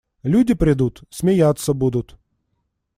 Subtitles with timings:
[0.23, 2.17] Люди придут– смеяться будут.